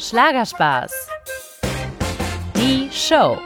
[0.00, 0.92] Schlagerspaß.
[2.56, 3.36] Die Show.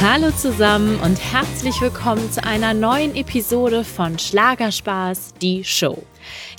[0.00, 6.02] Hallo zusammen und herzlich willkommen zu einer neuen Episode von Schlagerspaß, die Show.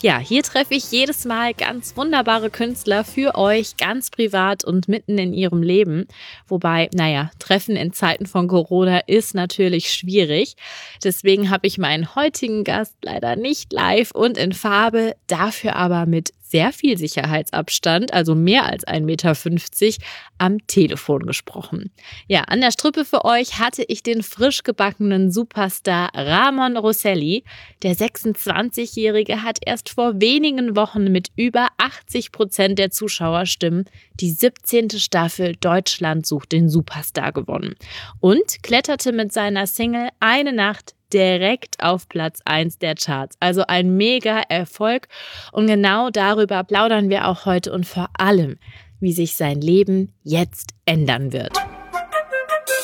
[0.02, 5.18] Ja, hier treffe ich jedes Mal ganz wunderbare Künstler für euch, ganz privat und mitten
[5.18, 6.08] in ihrem Leben.
[6.48, 10.56] Wobei, naja, Treffen in Zeiten von Corona ist natürlich schwierig.
[11.04, 16.34] Deswegen habe ich meinen heutigen Gast leider nicht live und in Farbe, dafür aber mit
[16.48, 20.06] sehr viel Sicherheitsabstand, also mehr als 1,50 Meter,
[20.38, 21.92] am Telefon gesprochen.
[22.28, 27.44] Ja, an der Strippe für euch hatte ich den frisch gebackenen Superstar Ramon Rosselli.
[27.84, 33.86] Der 26-Jährige hat erst vor wenigen Wochen mit über 80 Prozent der Zuschauerstimmen
[34.20, 34.92] die 17.
[34.92, 37.76] Staffel Deutschland sucht den Superstar gewonnen
[38.20, 43.38] und kletterte mit seiner Single Eine Nacht direkt auf Platz 1 der Charts.
[43.40, 45.08] Also ein mega Erfolg.
[45.54, 48.58] Und genau darüber plaudern wir auch heute und vor allem,
[49.00, 51.54] wie sich sein Leben jetzt ändern wird.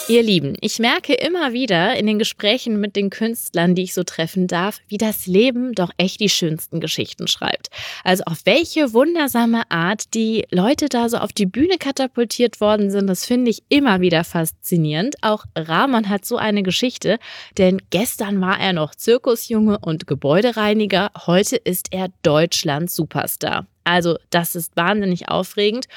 [0.07, 4.03] Ihr Lieben, ich merke immer wieder in den Gesprächen mit den Künstlern, die ich so
[4.03, 7.69] treffen darf, wie das Leben doch echt die schönsten Geschichten schreibt.
[8.03, 13.07] Also auf welche wundersame Art die Leute da so auf die Bühne katapultiert worden sind,
[13.07, 15.15] das finde ich immer wieder faszinierend.
[15.21, 17.19] Auch Rahman hat so eine Geschichte,
[17.57, 23.67] denn gestern war er noch Zirkusjunge und Gebäudereiniger, heute ist er Deutschlands Superstar.
[23.83, 25.87] Also das ist wahnsinnig aufregend.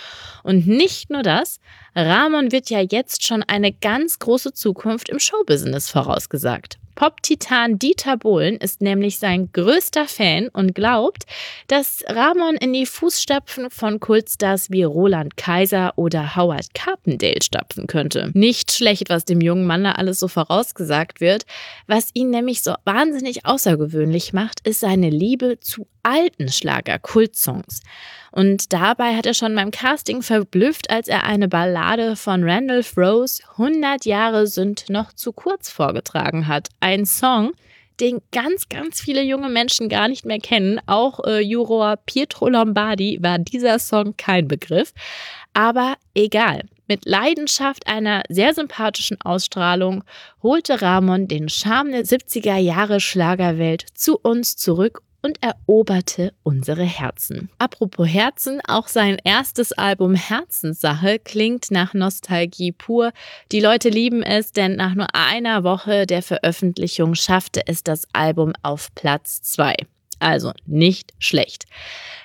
[0.43, 1.61] Und nicht nur das,
[1.95, 6.79] Ramon wird ja jetzt schon eine ganz große Zukunft im Showbusiness vorausgesagt.
[6.95, 11.25] Pop-Titan Dieter Bohlen ist nämlich sein größter Fan und glaubt,
[11.67, 18.31] dass Ramon in die Fußstapfen von Kultstars wie Roland Kaiser oder Howard Carpendale stapfen könnte.
[18.35, 21.45] Nicht schlecht, was dem jungen Mann da alles so vorausgesagt wird.
[21.87, 27.83] Was ihn nämlich so wahnsinnig außergewöhnlich macht, ist seine Liebe zu alten Schlager-Kultsongs.
[28.35, 33.41] Und dabei hat er schon beim Casting verblüfft, als er eine Ballade von Randolph Rose
[33.53, 36.69] 100 Jahre sind noch zu kurz vorgetragen hat.
[36.81, 37.53] Ein Song,
[38.01, 40.81] den ganz, ganz viele junge Menschen gar nicht mehr kennen.
[40.87, 44.93] Auch äh, Juror Pietro Lombardi war dieser Song kein Begriff.
[45.53, 46.63] Aber egal.
[46.89, 50.03] Mit Leidenschaft einer sehr sympathischen Ausstrahlung
[50.43, 57.49] holte Ramon den Charme der 70er Jahre Schlagerwelt zu uns zurück und eroberte unsere Herzen.
[57.57, 63.11] Apropos Herzen, auch sein erstes Album Herzenssache klingt nach Nostalgie pur.
[63.51, 68.53] Die Leute lieben es, denn nach nur einer Woche der Veröffentlichung schaffte es das Album
[68.63, 69.75] auf Platz 2.
[70.21, 71.65] Also nicht schlecht.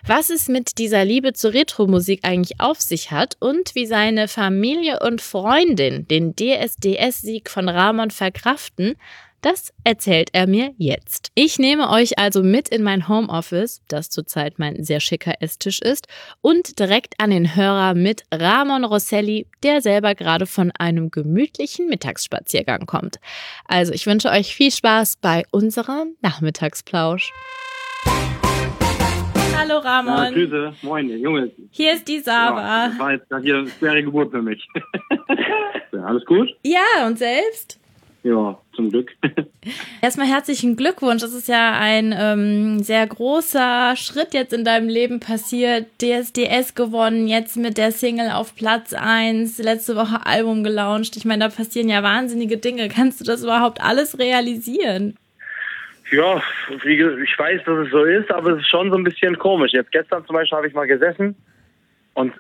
[0.06, 5.00] Was es mit dieser Liebe zur Retro-Musik eigentlich auf sich hat und wie seine Familie
[5.00, 8.96] und Freundin den DSDS-Sieg von Ramon verkraften,
[9.42, 11.32] das erzählt er mir jetzt.
[11.36, 16.08] Ich nehme euch also mit in mein Homeoffice, das zurzeit mein sehr schicker Esstisch ist,
[16.42, 22.86] und direkt an den Hörer mit Ramon Rosselli, der selber gerade von einem gemütlichen Mittagsspaziergang
[22.86, 23.20] kommt.
[23.66, 27.32] Also ich wünsche euch viel Spaß bei unserem Nachmittagsplausch.
[29.58, 30.16] Hallo Ramon.
[30.16, 31.52] Ja, Grüße, moin, Junge.
[31.72, 32.60] Hier ist die Sava.
[32.60, 34.68] Ja, das war jetzt hier eine schwere Geburt für mich.
[35.94, 36.50] ja, alles gut?
[36.64, 37.79] Ja, und selbst?
[38.24, 39.12] Ja, zum Glück.
[40.02, 41.22] Erstmal herzlichen Glückwunsch.
[41.22, 45.88] Das ist ja ein ähm, sehr großer Schritt jetzt in deinem Leben passiert.
[46.02, 51.16] DSDS gewonnen, jetzt mit der Single auf Platz 1, letzte Woche Album gelauncht.
[51.16, 52.90] Ich meine, da passieren ja wahnsinnige Dinge.
[52.90, 55.16] Kannst du das überhaupt alles realisieren?
[56.12, 56.42] Ja,
[56.84, 59.72] ich weiß, dass es so ist, aber es ist schon so ein bisschen komisch.
[59.72, 61.36] Jetzt gestern zum Beispiel habe ich mal gesessen
[62.16, 62.34] und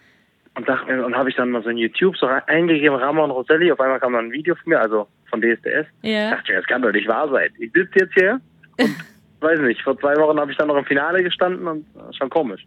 [0.59, 3.79] und dachte und habe ich dann mal so in YouTube so eingegeben Ramon Rosselli, auf
[3.79, 5.87] einmal kam dann ein Video von mir, also von DSDS.
[6.01, 6.31] Ja.
[6.31, 7.49] Dachte, das kann doch nicht wahr sein.
[7.59, 8.41] Ich sitze jetzt hier
[8.77, 8.95] und
[9.39, 12.17] weiß nicht, vor zwei Wochen habe ich dann noch im Finale gestanden und das ist
[12.17, 12.61] schon komisch.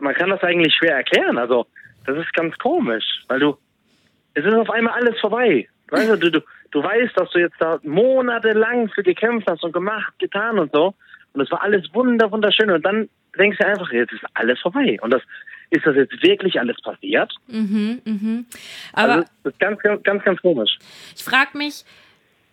[0.00, 1.66] Man kann das eigentlich schwer erklären, also
[2.04, 3.56] das ist ganz komisch, weil du,
[4.34, 5.66] es ist auf einmal alles vorbei.
[5.90, 10.12] Weißt du, du, du weißt, dass du jetzt da monatelang für gekämpft hast und gemacht,
[10.18, 10.94] getan und so.
[11.32, 12.70] Und es war alles wunder, wunderschön.
[12.70, 14.98] Und dann denkst du einfach, jetzt ist alles vorbei.
[15.00, 15.22] Und das,
[15.70, 17.32] ist das jetzt wirklich alles passiert?
[17.46, 18.46] Mhm, mhm.
[18.92, 20.78] Aber also, das ist ganz, ganz, ganz, ganz komisch.
[21.14, 21.84] Ich frage mich,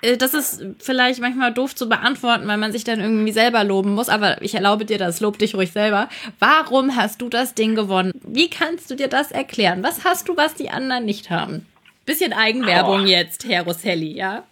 [0.02, 3.94] äh, das ist vielleicht manchmal doof zu beantworten, weil man sich dann irgendwie selber loben
[3.94, 6.10] muss, aber ich erlaube dir das, lob dich ruhig selber.
[6.40, 8.12] Warum hast du das Ding gewonnen?
[8.24, 9.84] Wie kannst du dir das erklären?
[9.84, 11.66] Was hast du, was die anderen nicht haben?
[12.06, 13.08] Bisschen Eigenwerbung oh.
[13.08, 14.44] jetzt, Herr Rosselli, ja?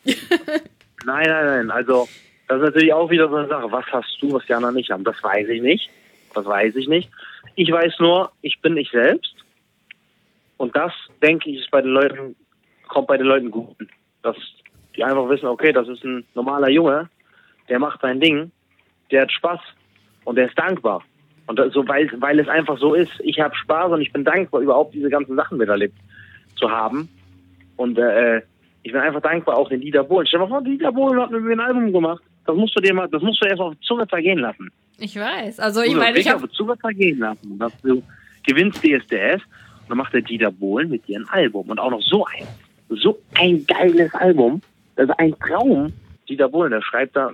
[1.05, 1.71] nein, nein, nein.
[1.71, 2.07] Also,
[2.47, 3.71] das ist natürlich auch wieder so eine Sache.
[3.71, 5.03] Was hast du, was die anderen nicht haben?
[5.03, 5.89] Das weiß ich nicht.
[6.33, 7.09] Das weiß ich nicht.
[7.55, 9.35] Ich weiß nur, ich bin ich selbst.
[10.57, 10.91] Und das,
[11.21, 12.35] denke ich, ist bei den Leuten,
[12.87, 13.75] kommt bei den Leuten gut.
[14.21, 14.37] Dass
[14.95, 17.09] die einfach wissen, okay, das ist ein normaler Junge,
[17.69, 18.51] der macht sein Ding,
[19.11, 19.59] der hat Spaß
[20.25, 21.03] und der ist dankbar.
[21.47, 24.61] Und so, weil, weil es einfach so ist, ich habe Spaß und ich bin dankbar,
[24.61, 25.97] überhaupt diese ganzen Sachen miterlebt
[26.55, 27.09] zu haben.
[27.75, 28.41] Und äh,
[28.83, 30.27] ich bin einfach dankbar, auch den Dieter Bohlen.
[30.27, 32.23] Stell dir mal vor, Dieter Bohlen hat mit mir ein Album gemacht.
[32.45, 34.71] Das musst du dir mal, das musst du erst auf die Zunge zergehen lassen.
[34.97, 35.59] Ich weiß.
[35.59, 37.57] Also ich meine, ich habe die Zunge zergehen lassen.
[37.59, 38.03] Dass du
[38.45, 39.41] gewinnst DSDS
[39.81, 41.69] und dann macht der Dieter Bohlen mit dir ein Album.
[41.69, 42.47] Und auch noch so ein,
[42.89, 44.61] so ein geiles Album.
[44.95, 45.93] Das ist ein Traum.
[46.29, 47.31] Dieter Bohlen, der schreibt da,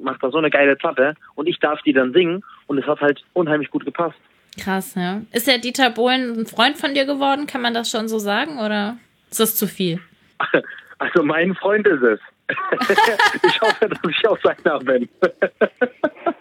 [0.00, 3.00] macht da so eine geile Platte und ich darf die dann singen und es hat
[3.00, 4.16] halt unheimlich gut gepasst.
[4.58, 5.20] Krass, ja.
[5.32, 7.46] Ist der Dieter Bohlen ein Freund von dir geworden?
[7.46, 8.96] Kann man das schon so sagen oder
[9.30, 10.00] ist das zu viel?
[10.98, 12.20] Also mein Freund ist es.
[13.42, 15.08] ich hoffe, dass ich auch seiner bin.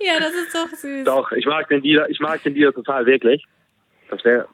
[0.00, 1.04] ja, das ist doch süß.
[1.04, 3.44] Doch, ich mag den Dieter, ich mag den Dieter total wirklich.
[4.10, 4.48] Das wäre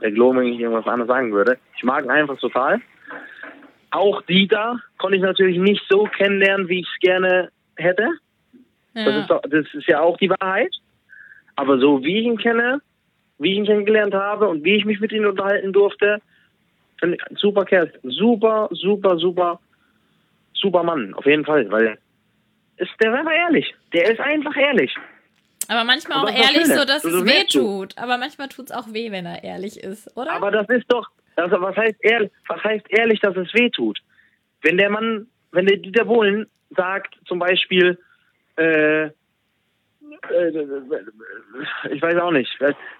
[0.00, 1.58] der gelogen, wenn ich irgendwas anderes sagen würde.
[1.76, 2.80] Ich mag ihn einfach total.
[3.90, 8.08] Auch Dieter konnte ich natürlich nicht so kennenlernen, wie ich es gerne hätte.
[8.94, 9.04] Ja.
[9.04, 10.74] Das, ist doch, das ist ja auch die Wahrheit.
[11.56, 12.80] Aber so wie ich ihn kenne,
[13.38, 16.20] wie ich ihn kennengelernt habe und wie ich mich mit ihm unterhalten durfte,
[16.98, 17.92] finde ich super Kerl.
[18.02, 19.60] Super, super, super,
[20.54, 21.14] super Mann.
[21.14, 21.98] Auf jeden Fall, weil
[22.80, 23.74] ist, der ist einfach ehrlich.
[23.92, 24.94] Der ist einfach ehrlich.
[25.68, 27.96] Aber manchmal auch ehrlich, so dass es weh tut.
[27.96, 30.32] Aber manchmal tut es auch weh, wenn er ehrlich ist, oder?
[30.32, 34.00] Aber das ist doch, also was heißt ehrlich, was heißt ehrlich, dass es weh tut?
[34.62, 36.46] Wenn der Mann, wenn der Dieter Bohlen
[36.76, 37.98] sagt, zum Beispiel,
[38.56, 39.10] äh, äh,
[41.90, 42.50] ich weiß auch nicht,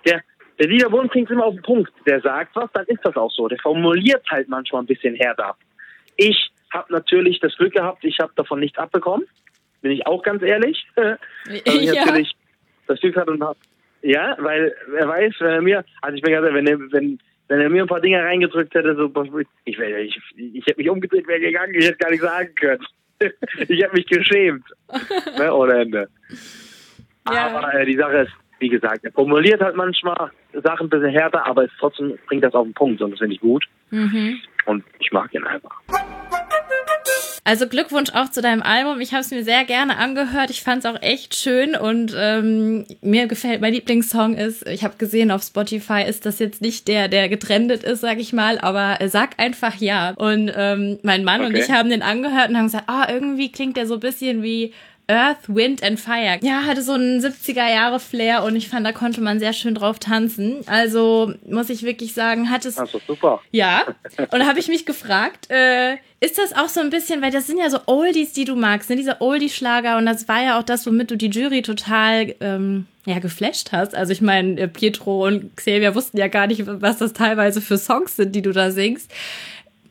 [0.06, 0.22] der,
[0.60, 1.92] der Dieter Bohlen bringt immer auf den Punkt.
[2.06, 3.48] Der sagt was, dann ist das auch so.
[3.48, 5.56] Der formuliert halt manchmal ein bisschen härter.
[6.16, 9.26] Ich habe natürlich das Glück gehabt, ich habe davon nichts abbekommen.
[9.82, 10.86] Bin ich auch ganz ehrlich.
[10.96, 12.04] Also ich ja.
[12.04, 12.36] natürlich
[12.86, 13.56] das Glück hat und hab,
[14.02, 17.18] ja, weil er weiß, wenn er mir, also ich bin ganz ehrlich, wenn er, wenn,
[17.48, 19.12] wenn er mir ein paar Dinge reingedrückt hätte, so,
[19.64, 22.84] ich, ich, ich hätte mich umgedreht, wäre gegangen, ich hätte gar nicht sagen können.
[23.20, 24.64] ich hätte mich geschämt.
[25.38, 26.08] ne, ohne Ende.
[27.30, 27.48] Ja.
[27.48, 31.46] Aber äh, die Sache ist, wie gesagt, er formuliert halt manchmal Sachen ein bisschen härter,
[31.46, 33.64] aber es trotzdem bringt das auf den Punkt und das finde ich gut.
[33.90, 34.40] Mhm.
[34.66, 35.80] Und ich mag ihn einfach.
[37.42, 39.00] Also Glückwunsch auch zu deinem Album.
[39.00, 40.50] Ich habe es mir sehr gerne angehört.
[40.50, 44.96] Ich fand es auch echt schön und ähm, mir gefällt, mein Lieblingssong ist, ich habe
[44.98, 48.98] gesehen auf Spotify, ist das jetzt nicht der, der getrendet ist, sag ich mal, aber
[49.08, 50.10] sag einfach ja.
[50.16, 51.48] Und ähm, mein Mann okay.
[51.50, 54.42] und ich haben den angehört und haben gesagt, ah, irgendwie klingt der so ein bisschen
[54.42, 54.74] wie
[55.10, 56.38] Earth, Wind and Fire.
[56.42, 59.74] Ja, hatte so einen 70er Jahre Flair und ich fand, da konnte man sehr schön
[59.74, 60.60] drauf tanzen.
[60.66, 62.78] Also muss ich wirklich sagen, hat es.
[62.78, 63.40] Also super.
[63.50, 63.84] Ja.
[64.18, 67.46] Und da habe ich mich gefragt, äh, ist das auch so ein bisschen, weil das
[67.46, 68.96] sind ja so Oldies, die du magst, ne?
[68.96, 73.18] Diese Oldie-Schlager und das war ja auch das, womit du die Jury total ähm, ja
[73.18, 73.94] geflasht hast.
[73.94, 77.78] Also ich meine, äh, Pietro und Xavier wussten ja gar nicht, was das teilweise für
[77.78, 79.10] Songs sind, die du da singst.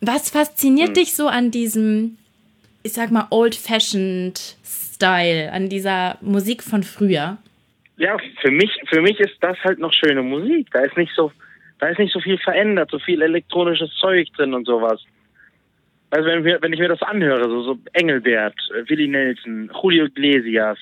[0.02, 0.94] Was fasziniert hm.
[0.94, 2.18] dich so an diesem,
[2.84, 4.58] ich sag mal, old-fashioned
[5.00, 7.38] Style, an dieser Musik von früher?
[7.96, 10.68] Ja, für mich, für mich ist das halt noch schöne Musik.
[10.74, 11.32] Da ist nicht so,
[11.80, 15.02] da ist nicht so viel verändert, so viel elektronisches Zeug drin und sowas.
[16.10, 18.56] Also wenn, wir, wenn ich mir das anhöre, so, so Engelbert,
[18.88, 20.78] Willie Nelson, Julio Iglesias,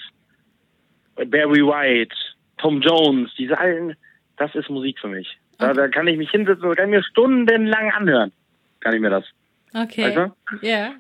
[1.16, 2.16] Barry White,
[2.58, 3.96] Tom Jones, diese alten,
[4.38, 5.38] das ist Musik für mich.
[5.60, 8.32] Da, da kann ich mich hinsetzen und kann mir stundenlang anhören.
[8.80, 9.26] Kann ich mir das.
[9.74, 10.04] Okay.
[10.06, 10.66] Weißt du?
[10.66, 10.94] Ja.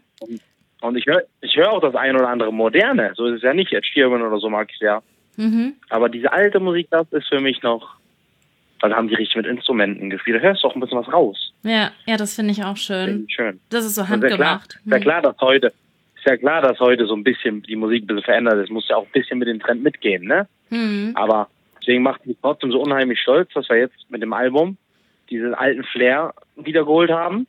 [0.82, 3.12] Und ich höre ich hör auch das ein oder andere Moderne.
[3.16, 3.74] So ist es ja nicht.
[3.74, 5.02] Ed Sheeran oder so mag ich ja.
[5.38, 5.76] Mhm.
[5.90, 7.96] Aber diese alte Musik, das ist für mich noch.
[8.80, 10.38] Da haben die richtig mit Instrumenten gespielt.
[10.38, 11.52] Da hörst du auch ein bisschen was raus.
[11.64, 13.26] Ja, ja, das finde ich auch schön.
[13.28, 13.60] Ich schön.
[13.69, 14.76] Das ist so handgemacht.
[14.76, 15.04] Ist ja klar, mhm.
[15.04, 15.68] klar, dass heute,
[16.16, 18.69] ist ja klar, dass heute so ein bisschen die Musik ein bisschen verändert ist.
[18.69, 20.48] Muss ja auch ein bisschen mit dem Trend mitgehen, ne?
[20.69, 21.12] Mhm.
[21.16, 24.78] Aber deswegen macht mich trotzdem so unheimlich stolz, dass wir jetzt mit dem Album
[25.31, 27.48] diesen alten Flair wiedergeholt haben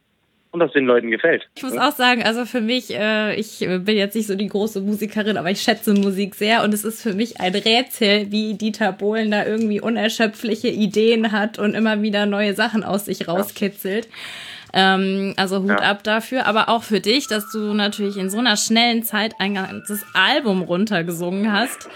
[0.51, 1.49] und das den Leuten gefällt.
[1.55, 4.81] Ich muss auch sagen, also für mich, äh, ich bin jetzt nicht so die große
[4.81, 8.93] Musikerin, aber ich schätze Musik sehr und es ist für mich ein Rätsel, wie Dieter
[8.93, 14.07] Bohlen da irgendwie unerschöpfliche Ideen hat und immer wieder neue Sachen aus sich rauskitzelt.
[14.07, 14.95] Ja.
[14.95, 15.77] Ähm, also Hut ja.
[15.77, 19.55] ab dafür, aber auch für dich, dass du natürlich in so einer schnellen Zeit ein
[19.55, 21.89] ganzes Album runtergesungen hast.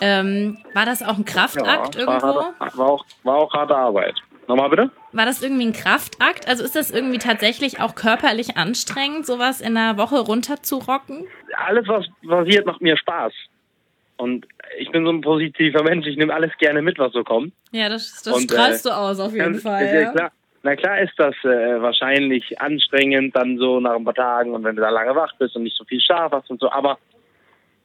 [0.00, 2.26] Ähm, war das auch ein Kraftakt ja, irgendwo?
[2.26, 4.14] War, war, auch, war auch harte Arbeit.
[4.48, 4.90] Nochmal bitte?
[5.12, 6.48] War das irgendwie ein Kraftakt?
[6.48, 11.26] Also ist das irgendwie tatsächlich auch körperlich anstrengend, sowas in einer Woche runterzurocken?
[11.56, 13.32] Alles, was passiert, macht mir Spaß.
[14.16, 14.46] Und
[14.78, 17.52] ich bin so ein positiver Mensch, ich nehme alles gerne mit, was so kommt.
[17.72, 19.86] Ja, das, das Und, strahlst äh, du aus, auf jeden Fall.
[19.86, 20.12] Ja, ja.
[20.12, 20.32] Klar.
[20.64, 24.76] Na klar ist das äh, wahrscheinlich anstrengend dann so nach ein paar Tagen und wenn
[24.76, 26.98] du da lange wach bist und nicht so viel Schlaf hast und so, aber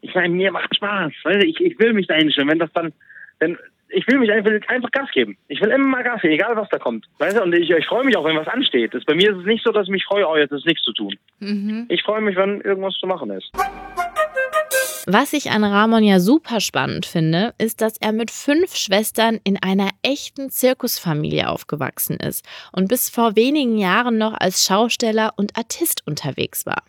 [0.01, 1.11] ich meine, mir macht Spaß.
[1.23, 2.49] Weißt du, ich, ich will mich da hinstellen.
[2.49, 2.93] Wenn das dann,
[3.39, 3.57] wenn,
[3.89, 5.37] ich will mich einfach, einfach Gas geben.
[5.47, 7.05] Ich will immer mal Gas geben, egal was da kommt.
[7.19, 8.93] Weißt du, und ich, ich freue mich auch, wenn was ansteht.
[8.93, 10.83] Das, bei mir ist es nicht so, dass ich mich freue, oh, jetzt ist nichts
[10.83, 11.15] zu tun.
[11.39, 11.85] Mhm.
[11.89, 13.51] Ich freue mich, wenn irgendwas zu machen ist.
[15.09, 19.55] Was ich an Ramon ja super spannend finde, ist, dass er mit fünf Schwestern in
[19.55, 26.05] einer echten Zirkusfamilie aufgewachsen ist und bis vor wenigen Jahren noch als Schausteller und Artist
[26.05, 26.83] unterwegs war.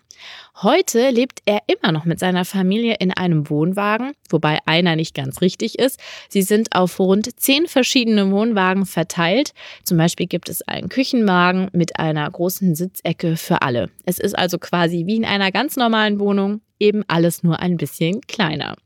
[0.62, 5.40] Heute lebt er immer noch mit seiner Familie in einem Wohnwagen, wobei einer nicht ganz
[5.40, 6.00] richtig ist.
[6.28, 9.52] Sie sind auf rund zehn verschiedene Wohnwagen verteilt.
[9.84, 13.90] Zum Beispiel gibt es einen Küchenwagen mit einer großen Sitzecke für alle.
[14.06, 18.20] Es ist also quasi wie in einer ganz normalen Wohnung, eben alles nur ein bisschen
[18.22, 18.76] kleiner.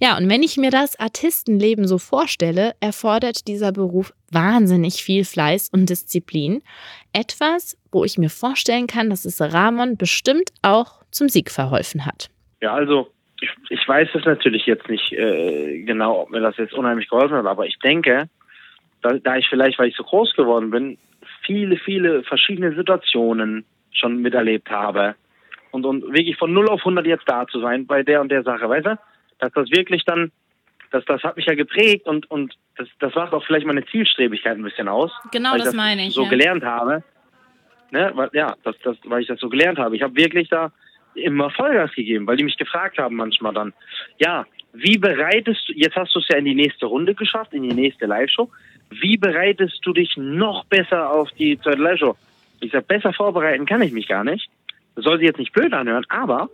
[0.00, 5.70] Ja, und wenn ich mir das Artistenleben so vorstelle, erfordert dieser Beruf wahnsinnig viel Fleiß
[5.72, 6.62] und Disziplin.
[7.12, 12.30] Etwas, wo ich mir vorstellen kann, dass es Ramon bestimmt auch zum Sieg verholfen hat.
[12.60, 13.10] Ja, also
[13.40, 17.36] ich, ich weiß es natürlich jetzt nicht äh, genau, ob mir das jetzt unheimlich geholfen
[17.36, 18.28] hat, aber ich denke,
[19.02, 20.96] da, da ich vielleicht, weil ich so groß geworden bin,
[21.44, 25.16] viele, viele verschiedene Situationen schon miterlebt habe
[25.72, 28.44] und, und wirklich von 0 auf 100 jetzt da zu sein bei der und der
[28.44, 28.98] Sache, weißt du?
[29.40, 30.30] Dass das wirklich dann,
[30.92, 34.56] das, das hat mich ja geprägt und, und das, das macht auch vielleicht meine Zielstrebigkeit
[34.56, 35.10] ein bisschen aus.
[35.32, 36.14] Genau, das, das, meine ich.
[36.14, 36.28] So ja.
[36.28, 37.02] gelernt habe.
[37.90, 38.12] Ne?
[38.14, 39.96] Weil, ja, das, das, weil ich das so gelernt habe.
[39.96, 40.70] Ich habe wirklich da
[41.14, 43.72] immer Vollgas gegeben, weil die mich gefragt haben manchmal dann,
[44.18, 47.62] ja, wie bereitest du, jetzt hast du es ja in die nächste Runde geschafft, in
[47.62, 48.50] die nächste Live-Show,
[48.90, 52.16] wie bereitest du dich noch besser auf die zweite Live-Show?
[52.60, 54.48] Ich sage, besser vorbereiten kann ich mich gar nicht.
[54.96, 56.50] Soll sich jetzt nicht blöd anhören, aber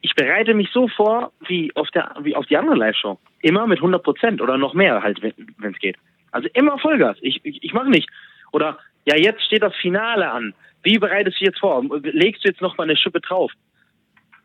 [0.00, 3.18] ich bereite mich so vor wie auf der wie auf die andere Live-Show.
[3.42, 5.96] Immer mit 100 Prozent oder noch mehr halt, wenn es geht.
[6.32, 7.16] Also immer Vollgas.
[7.20, 8.08] Ich, ich, ich mache nicht.
[8.52, 10.54] Oder ja, jetzt steht das Finale an.
[10.82, 11.84] Wie bereitest du jetzt vor?
[12.02, 13.52] Legst du jetzt noch mal eine Schippe drauf?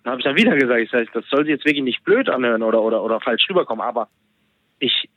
[0.03, 2.29] Dann habe ich dann wieder gesagt, ich sag, das soll sich jetzt wirklich nicht blöd
[2.29, 4.07] anhören oder, oder, oder falsch rüberkommen, aber
[4.79, 5.09] ich,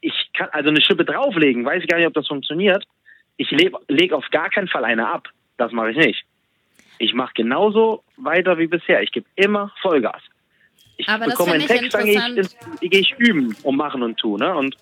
[0.00, 2.84] ich kann also eine Schippe drauflegen, weiß ich gar nicht, ob das funktioniert.
[3.36, 5.28] Ich lege leg auf gar keinen Fall eine ab.
[5.58, 6.24] Das mache ich nicht.
[7.02, 9.02] Ich mache genauso weiter wie bisher.
[9.02, 10.22] Ich gebe immer Vollgas.
[10.96, 12.42] Ich Aber bekomme einen Text, dann gehe
[12.80, 14.38] ich, geh ich üben und machen und tun.
[14.38, 14.54] Ne?
[14.54, 14.76] Und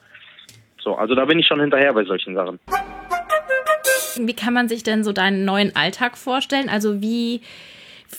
[0.83, 2.61] so, also da bin ich schon hinterher bei solchen Sachen.
[4.19, 6.69] Wie kann man sich denn so deinen neuen Alltag vorstellen?
[6.69, 7.41] Also wie,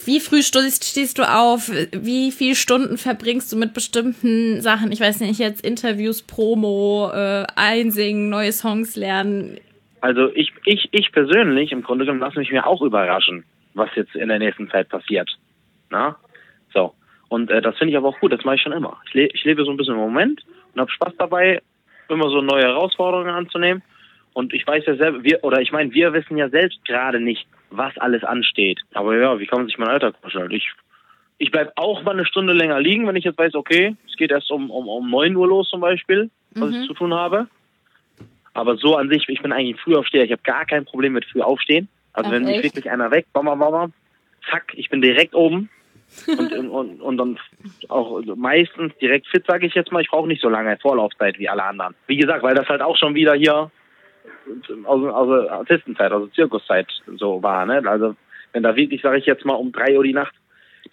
[0.06, 1.70] wie früh stehst, du auf?
[1.92, 4.92] Wie viele Stunden verbringst du mit bestimmten Sachen?
[4.92, 9.60] Ich weiß nicht, jetzt Interviews, Promo, äh, einsingen, neue Songs lernen.
[10.00, 13.44] Also ich, ich, ich persönlich, im Grunde genommen, lasse mich mir auch überraschen
[13.74, 15.30] was jetzt in der nächsten Zeit passiert.
[15.90, 16.18] Na?
[16.74, 16.94] So.
[17.30, 19.00] Und äh, das finde ich aber auch gut, das mache ich schon immer.
[19.08, 21.62] Ich, le ich lebe so ein bisschen im Moment und habe Spaß dabei,
[22.10, 23.82] immer so neue Herausforderungen anzunehmen.
[24.34, 27.48] Und ich weiß ja selber, wir, oder ich meine, wir wissen ja selbst gerade nicht,
[27.70, 28.80] was alles ansteht.
[28.94, 30.52] Aber ja, wie kann man sich mein Alltag vorstellen?
[30.52, 30.72] Ich,
[31.38, 34.32] ich bleib auch mal eine Stunde länger liegen, wenn ich jetzt weiß, okay, es geht
[34.32, 36.82] erst um, um, um 9 Uhr los zum Beispiel, was mhm.
[36.82, 37.48] ich zu tun habe.
[38.54, 40.26] Aber so an sich, ich bin eigentlich früh aufsteher.
[40.26, 41.88] Ich habe gar kein Problem mit früh aufstehen.
[42.14, 43.94] Also Ach, wenn mich wirklich einer weg, bam, bam,
[44.50, 45.70] zack, ich bin direkt oben.
[46.28, 47.40] und, und, und dann
[47.88, 50.02] auch meistens direkt fit, sage ich jetzt mal.
[50.02, 51.96] Ich brauche nicht so lange Vorlaufzeit wie alle anderen.
[52.08, 53.72] Wie gesagt, weil das halt auch schon wieder hier
[54.84, 57.66] aus, aus Artistenzeit, also Zirkuszeit so war.
[57.66, 57.82] Ne?
[57.86, 58.16] Also
[58.52, 60.36] wenn da wirklich, sage ich jetzt mal, um drei Uhr die Nacht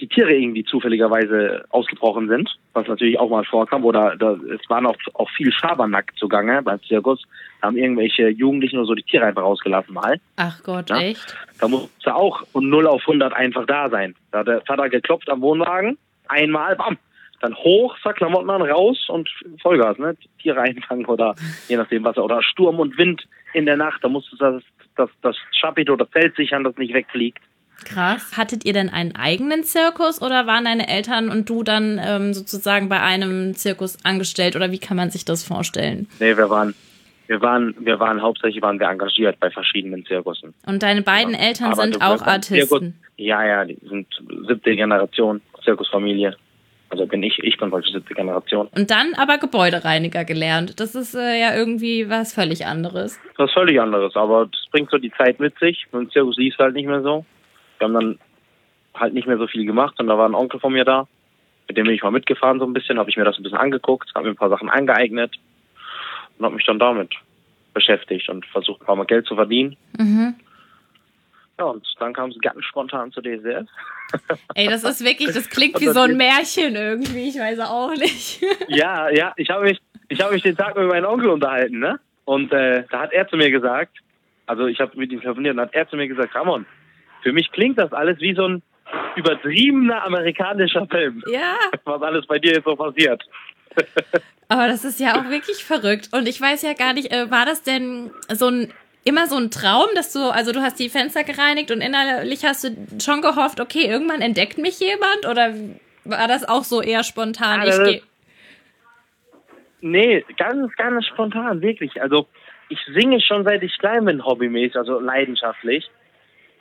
[0.00, 4.86] die Tiere irgendwie zufälligerweise ausgebrochen sind, was natürlich auch mal vorkam, oder da, es waren
[4.86, 7.22] auch, auch viel Schabernack zugange beim Zirkus,
[7.60, 10.20] da haben irgendwelche Jugendlichen nur so die Tiere einfach rausgelassen mal.
[10.36, 11.00] Ach Gott, ja?
[11.00, 11.36] echt?
[11.60, 14.14] Da musste auch von 0 auf 100 einfach da sein.
[14.30, 16.96] Da hat der Vater geklopft am Wohnwagen, einmal, bam,
[17.40, 19.28] dann hoch, zack, Klamotten an, raus und
[19.62, 20.16] Vollgas, ne?
[20.40, 21.34] Tiere einfangen oder
[21.68, 24.62] je nachdem was, oder Sturm und Wind in der Nacht, da musste das,
[24.96, 27.42] das, das Chapit oder Feld sichern, das nicht wegfliegt.
[27.84, 28.36] Krass.
[28.36, 32.88] Hattet ihr denn einen eigenen Zirkus oder waren deine Eltern und du dann ähm, sozusagen
[32.88, 36.08] bei einem Zirkus angestellt oder wie kann man sich das vorstellen?
[36.20, 36.74] Nee, wir waren,
[37.26, 40.54] wir waren, wir waren hauptsächlich waren wir engagiert bei verschiedenen Zirkussen.
[40.66, 41.40] Und deine beiden ja.
[41.40, 42.68] Eltern Aber sind auch Artisten?
[42.68, 44.06] Zirkus, ja, ja, die sind
[44.46, 46.36] siebte Generation Zirkusfamilie.
[46.90, 48.68] Also bin ich, ich bin heute siebte Generation.
[48.74, 50.80] Und dann aber Gebäudereiniger gelernt.
[50.80, 53.20] Das ist äh, ja irgendwie was völlig anderes.
[53.36, 55.86] Was völlig anderes, aber das bringt so die Zeit mit sich.
[55.92, 57.26] Und Zirkus lief halt nicht mehr so.
[57.78, 58.18] Wir haben dann
[58.94, 61.06] halt nicht mehr so viel gemacht und da war ein Onkel von mir da,
[61.68, 63.58] mit dem bin ich mal mitgefahren so ein bisschen, habe ich mir das ein bisschen
[63.58, 65.36] angeguckt, habe mir ein paar Sachen angeeignet
[66.38, 67.14] und habe mich dann damit
[67.74, 69.76] beschäftigt und versucht, ein paar Mal Geld zu verdienen.
[69.98, 70.34] Mhm.
[71.58, 73.66] Ja, und dann kam es ganz spontan zu DSF.
[74.54, 78.42] Ey, das ist wirklich, das klingt wie so ein Märchen irgendwie, ich weiß auch nicht.
[78.68, 82.00] ja, ja, ich habe mich, ich habe mich den Tag mit meinem Onkel unterhalten, ne?
[82.24, 83.98] Und äh, da hat er zu mir gesagt,
[84.46, 86.64] also ich habe mit ihm telefoniert und hat er zu mir gesagt, Ramon,
[87.28, 88.62] für mich klingt das alles wie so ein
[89.14, 91.22] übertriebener amerikanischer Film.
[91.30, 91.56] Ja.
[91.84, 93.22] Was alles bei dir jetzt so passiert.
[94.48, 96.08] Aber das ist ja auch wirklich verrückt.
[96.12, 98.72] Und ich weiß ja gar nicht, äh, war das denn so ein
[99.04, 102.64] immer so ein Traum, dass du, also du hast die Fenster gereinigt und innerlich hast
[102.64, 105.52] du schon gehofft, okay, irgendwann entdeckt mich jemand oder
[106.04, 107.62] war das auch so eher spontan?
[107.66, 108.02] Ja, ich
[109.82, 112.00] Nee, ganz, ganz spontan, wirklich.
[112.00, 112.26] Also
[112.70, 115.90] ich singe schon seit ich klein bin, hobbymäßig, also leidenschaftlich.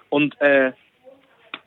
[0.09, 0.71] Und äh,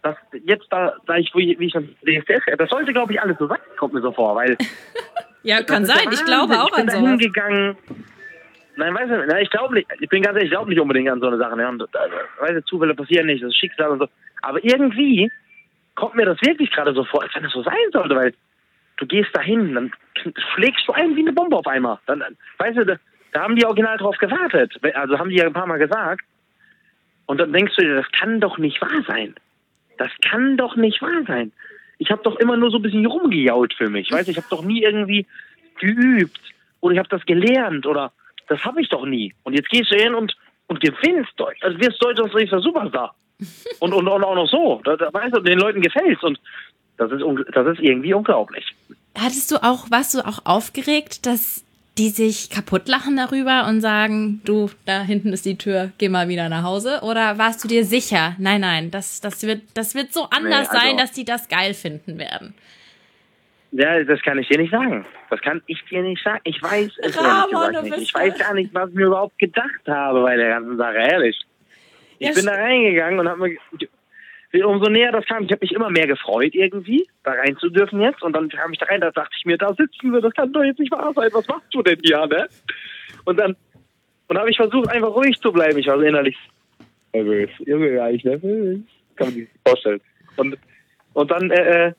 [0.03, 3.37] das jetzt da, da ich, wie wie ich schon DSDS, das sollte glaube ich alles
[3.39, 4.57] so sein, kommt mir so vor, weil
[5.43, 6.09] ja, kann das sein.
[6.11, 7.11] Ich glaube auch ich bin an sowas.
[7.11, 7.77] hingegangen.
[8.77, 11.11] Nein, weißt du, nein, ich glaube nicht, ich bin ganz ehrlich, ich glaube nicht unbedingt
[11.11, 11.57] an so eine Sache.
[11.57, 11.69] Ne?
[11.69, 14.09] Und, also, weißt du, Zufälle passieren nicht, das ist Schicksal und so.
[14.41, 15.31] Aber irgendwie
[15.97, 18.33] kommt mir das wirklich gerade so vor, als wenn das so sein sollte, weil
[18.97, 19.93] du gehst dahin, dann
[20.55, 21.99] schlägst du ein wie eine Bombe auf einmal.
[22.07, 22.25] Dann-
[22.57, 22.97] weißt du, da,
[23.33, 24.73] da haben die original drauf gewartet.
[24.95, 26.25] Also haben die ja ein paar Mal gesagt.
[27.31, 29.37] Und dann denkst du dir, das kann doch nicht wahr sein.
[29.99, 31.53] Das kann doch nicht wahr sein.
[31.99, 34.11] Ich habe doch immer nur so ein bisschen rumgejault für mich.
[34.11, 35.29] Weißt ich habe doch nie irgendwie
[35.79, 36.41] geübt
[36.81, 38.11] oder ich habe das gelernt oder
[38.49, 39.33] das habe ich doch nie.
[39.45, 41.63] Und jetzt gehst du hin und, und gewinnst Deutsch.
[41.63, 43.15] Also wirst Deutschlands nächster Superstar.
[43.79, 44.81] Und, und, und auch noch so.
[44.85, 46.23] Da, da, weißt du, den Leuten gefällt's.
[46.25, 46.41] Und
[46.97, 47.23] das ist,
[47.55, 48.67] das ist irgendwie unglaublich.
[49.17, 51.65] Hattest du auch, warst du auch aufgeregt, dass
[52.01, 56.29] die sich kaputt lachen darüber und sagen, du, da hinten ist die Tür, geh mal
[56.29, 57.01] wieder nach Hause?
[57.03, 60.79] Oder warst du dir sicher, nein, nein, das, das, wird, das wird so anders Nee,
[60.79, 62.55] also- sein, dass die das geil finden werden?
[63.73, 65.05] Ja, das kann ich dir nicht sagen.
[65.29, 66.41] Das kann ich dir nicht sagen.
[66.45, 67.99] Ich weiß es Ramon, nicht.
[67.99, 71.39] Ich weiß gar nicht, was ich mir überhaupt gedacht habe bei der ganzen Sache, ehrlich.
[72.19, 73.59] Ich Ja, bin da reingegangen und habe mir,
[74.53, 78.01] umso näher das kam, ich habe mich immer mehr gefreut irgendwie, da rein zu dürfen
[78.01, 78.23] jetzt.
[78.23, 80.53] Und dann kam ich da rein, da dachte ich mir, da sitzen wir, das kann
[80.53, 81.31] doch jetzt nicht wahr sein.
[81.33, 82.49] Was machst du denn hier, ne?
[83.25, 83.57] Und dann,
[84.29, 85.79] und habe ich versucht, einfach ruhig zu bleiben.
[85.79, 86.37] Ich war so innerlich
[87.13, 87.51] nervös.
[87.61, 88.81] Junge, ja, ich nervös.
[89.17, 90.01] Kann man sich vorstellen.
[90.37, 90.59] Und,
[91.15, 91.93] und dann, äh, äh,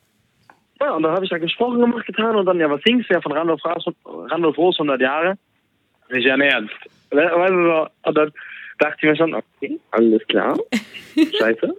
[0.80, 3.14] ja, und dann habe ich da gesprochen gemacht, getan und dann, ja, was singst du
[3.14, 5.38] ja von Randolph, Roos, Randolph Roos 100 Jahre?
[6.10, 6.74] Nicht ja ernst.
[7.12, 7.30] Ne?
[7.34, 8.32] Weißt du, und dann
[8.78, 10.58] dachte ich mir schon, okay, alles klar.
[11.38, 11.74] Scheiße.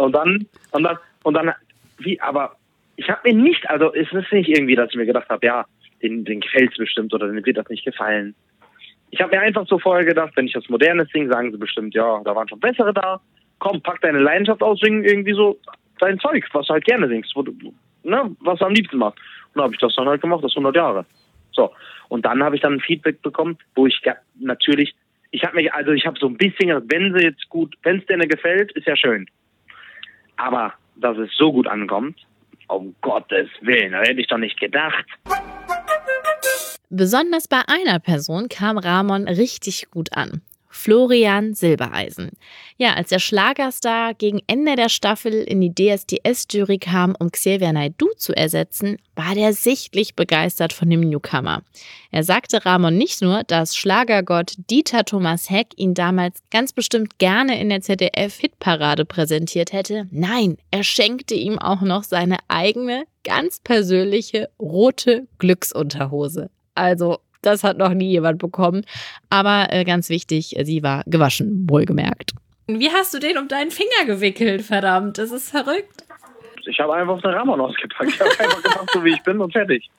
[0.00, 1.52] Und dann, und dann, und dann,
[1.98, 2.56] wie, aber
[2.96, 5.66] ich habe mir nicht, also es ist nicht irgendwie, dass ich mir gedacht habe, ja,
[6.02, 8.34] den, den gefällt's bestimmt oder denen wird das nicht gefallen.
[9.10, 11.94] Ich habe mir einfach so vorher gedacht, wenn ich das Moderne singe, sagen sie bestimmt,
[11.94, 13.20] ja, da waren schon bessere da.
[13.58, 15.58] Komm, pack deine Leidenschaft aus, sing irgendwie so
[15.98, 17.52] dein Zeug, was du halt gerne singst, wo du,
[18.02, 19.18] ne, was du am liebsten machst.
[19.18, 21.04] Und dann habe ich das dann halt gemacht, das 100 Jahre.
[21.52, 21.70] So.
[22.08, 24.00] Und dann habe ich dann ein Feedback bekommen, wo ich
[24.38, 24.94] natürlich,
[25.30, 28.06] ich habe mich, also ich habe so ein bisschen wenn sie jetzt gut, wenn es
[28.06, 29.26] denen gefällt, ist ja schön.
[30.40, 32.18] Aber dass es so gut ankommt,
[32.68, 35.04] um Gottes Willen, hätte ich doch nicht gedacht.
[36.88, 40.40] Besonders bei einer Person kam Ramon richtig gut an.
[40.70, 42.30] Florian Silbereisen.
[42.76, 48.10] Ja, als der Schlagerstar gegen Ende der Staffel in die DSDS-Jury kam, um Xavier Naidoo
[48.16, 51.62] zu ersetzen, war der sichtlich begeistert von dem Newcomer.
[52.12, 57.60] Er sagte Ramon nicht nur, dass Schlagergott Dieter Thomas Heck ihn damals ganz bestimmt gerne
[57.60, 60.06] in der ZDF-Hitparade präsentiert hätte.
[60.10, 66.48] Nein, er schenkte ihm auch noch seine eigene, ganz persönliche rote Glücksunterhose.
[66.74, 68.84] Also, das hat noch nie jemand bekommen.
[69.28, 72.32] Aber äh, ganz wichtig, äh, sie war gewaschen, wohlgemerkt.
[72.66, 75.18] Wie hast du den um deinen Finger gewickelt, verdammt?
[75.18, 76.04] Das ist verrückt.
[76.66, 78.10] Ich habe einfach eine Ramon ausgepackt.
[78.10, 79.90] Ich habe einfach gemacht, so wie ich bin und fertig.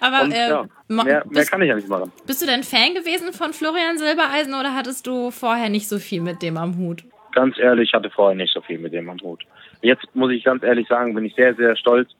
[0.00, 2.12] Aber Und, äh, ja, mehr, mehr bist, kann ich ja nicht machen.
[2.26, 6.20] bist du denn Fan gewesen von Florian Silbereisen oder hattest du vorher nicht so viel
[6.20, 7.04] mit dem am Hut?
[7.32, 9.44] Ganz ehrlich, ich hatte vorher nicht so viel mit dem am Hut.
[9.80, 12.10] Jetzt muss ich ganz ehrlich sagen, bin ich sehr, sehr stolz,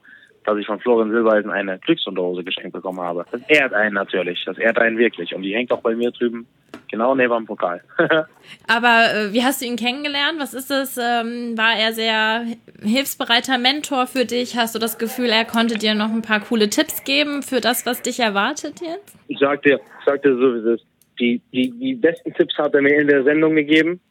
[0.45, 3.25] dass ich von Florian Silbereisen eine Glücksunterhose geschenkt bekommen habe.
[3.31, 4.43] Das ehrt einen natürlich.
[4.45, 5.33] Das ehrt einen wirklich.
[5.33, 6.47] Und die hängt auch bei mir drüben
[6.89, 7.81] genau neben dem Pokal.
[8.67, 10.39] Aber äh, wie hast du ihn kennengelernt?
[10.39, 10.97] Was ist das?
[10.97, 12.45] Ähm, war er sehr
[12.81, 14.55] hilfsbereiter Mentor für dich?
[14.55, 17.85] Hast du das Gefühl, er konnte dir noch ein paar coole Tipps geben für das,
[17.85, 19.15] was dich erwartet jetzt?
[19.27, 20.85] ich sag dir, ich sag dir so, wie es ist.
[21.19, 24.01] Die, die, die besten Tipps hat er mir in der Sendung gegeben.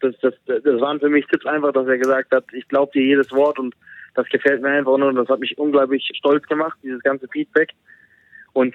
[0.00, 3.02] Das, das, das waren für mich Tipps einfach, dass er gesagt hat, ich glaube dir
[3.02, 3.74] jedes Wort und
[4.14, 7.70] das gefällt mir einfach nur und das hat mich unglaublich stolz gemacht, dieses ganze Feedback.
[8.52, 8.74] Und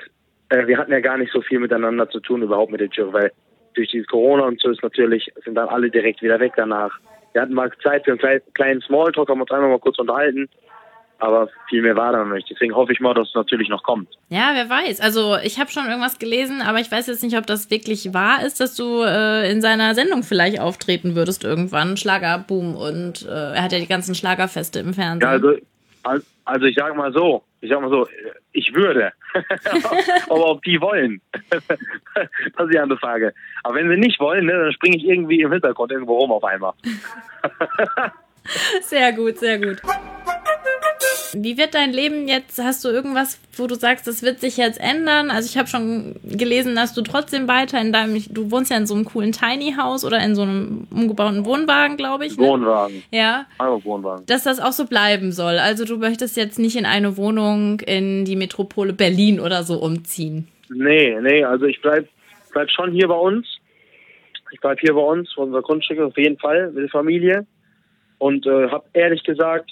[0.49, 3.13] äh, wir hatten ja gar nicht so viel miteinander zu tun, überhaupt mit der Jury,
[3.13, 3.31] weil
[3.75, 6.99] durch dieses Corona und so ist natürlich, sind dann alle direkt wieder weg danach.
[7.33, 10.49] Wir hatten mal Zeit für einen kleinen Smalltalk, haben uns einmal mal kurz unterhalten,
[11.19, 12.49] aber viel mehr war dann nicht.
[12.49, 14.09] Deswegen hoffe ich mal, dass es natürlich noch kommt.
[14.29, 15.01] Ja, wer weiß.
[15.01, 18.45] Also ich habe schon irgendwas gelesen, aber ich weiß jetzt nicht, ob das wirklich wahr
[18.45, 21.97] ist, dass du äh, in seiner Sendung vielleicht auftreten würdest irgendwann.
[21.97, 25.21] Schlagerboom und äh, er hat ja die ganzen Schlagerfeste im Fernsehen.
[25.21, 25.53] Ja, also,
[26.03, 28.07] al- also ich sag mal so, ich sag mal so,
[28.51, 29.11] ich würde.
[30.29, 33.33] Aber ob die wollen, das ist die andere Frage.
[33.63, 36.43] Aber wenn sie nicht wollen, ne, dann springe ich irgendwie im Hintergrund irgendwo rum auf
[36.43, 36.73] einmal.
[38.81, 39.81] Sehr gut, sehr gut.
[41.33, 42.61] Wie wird dein Leben jetzt?
[42.61, 45.29] Hast du irgendwas, wo du sagst, das wird sich jetzt ändern?
[45.29, 48.85] Also ich habe schon gelesen, dass du trotzdem weiter in deinem, du wohnst ja in
[48.85, 52.37] so einem coolen Tiny House oder in so einem umgebauten Wohnwagen, glaube ich.
[52.37, 52.47] Ne?
[52.47, 53.03] Wohnwagen.
[53.11, 53.45] Ja.
[53.57, 54.25] Einfach Wohnwagen.
[54.25, 55.57] Dass das auch so bleiben soll.
[55.57, 60.47] Also du möchtest jetzt nicht in eine Wohnung in die Metropole Berlin oder so umziehen.
[60.69, 62.07] Nee, nee, also ich bleib,
[62.51, 63.47] bleib schon hier bei uns.
[64.51, 67.45] Ich bleib hier bei uns, bei unserer Grundstücke auf jeden Fall mit der Familie.
[68.17, 69.71] Und äh, habe ehrlich gesagt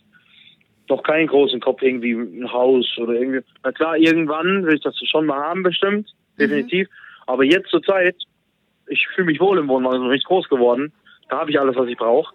[0.89, 3.41] noch keinen großen Kopf, irgendwie ein Haus oder irgendwie.
[3.63, 6.41] Na klar, irgendwann will ich das schon mal haben, bestimmt, mhm.
[6.41, 6.87] definitiv.
[6.87, 6.93] Mhm.
[7.27, 8.15] Aber jetzt zur Zeit,
[8.87, 10.93] ich fühle mich wohl im Wohnwagen, bin richtig groß geworden.
[11.29, 12.33] Da habe ich alles, was ich brauche.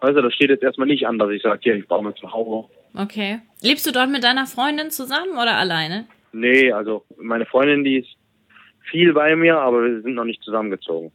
[0.00, 2.32] Also das steht jetzt erstmal nicht an, dass ich sage, hier, ich baue mir zu
[2.32, 2.68] Hause.
[2.94, 3.40] Okay.
[3.62, 6.06] Lebst du dort mit deiner Freundin zusammen oder alleine?
[6.32, 8.08] Nee, also meine Freundin, die ist
[8.90, 11.12] viel bei mir, aber wir sind noch nicht zusammengezogen.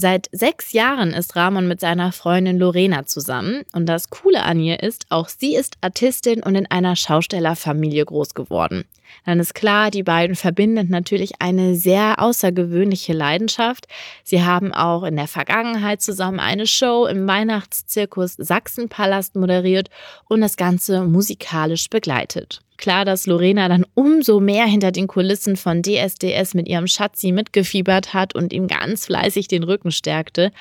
[0.00, 3.64] Seit sechs Jahren ist Ramon mit seiner Freundin Lorena zusammen.
[3.72, 8.34] Und das Coole an ihr ist, auch sie ist Artistin und in einer Schaustellerfamilie groß
[8.34, 8.84] geworden.
[9.26, 13.88] Dann ist klar, die beiden verbinden natürlich eine sehr außergewöhnliche Leidenschaft.
[14.22, 19.90] Sie haben auch in der Vergangenheit zusammen eine Show im Weihnachtszirkus Sachsenpalast moderiert
[20.28, 22.60] und das Ganze musikalisch begleitet.
[22.78, 28.14] Klar, dass Lorena dann umso mehr hinter den Kulissen von DSDS mit ihrem Schatzi mitgefiebert
[28.14, 30.52] hat und ihm ganz fleißig den Rücken stärkte.